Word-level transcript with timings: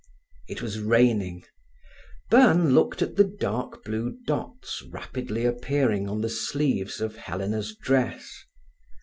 It 0.47 0.63
was 0.63 0.79
raining. 0.79 1.43
Byrne 2.31 2.73
looked 2.73 3.03
at 3.03 3.17
the 3.17 3.23
dark 3.23 3.83
blue 3.83 4.17
dots 4.25 4.81
rapidly 4.89 5.45
appearing 5.45 6.09
on 6.09 6.21
the 6.21 6.27
sleeves 6.29 7.01
of 7.01 7.17
Helena's 7.17 7.75
dress. 7.75 8.45